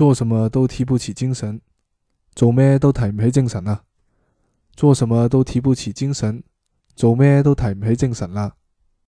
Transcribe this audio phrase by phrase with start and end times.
[0.00, 1.60] 做什么都提不起精神。
[2.34, 3.82] 做咩都提唔起精神啊。
[4.74, 6.42] 做什么都提不起精神
[6.96, 8.54] 做咩都提唔起精神啦。